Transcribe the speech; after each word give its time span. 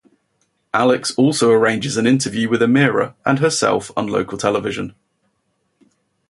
Alix 0.73 1.11
also 1.11 1.51
arranges 1.51 1.95
an 1.95 2.07
interview 2.07 2.49
with 2.49 2.59
Emira 2.61 3.13
and 3.23 3.37
herself 3.37 3.91
on 3.95 4.07
local 4.07 4.35
television. 4.35 4.95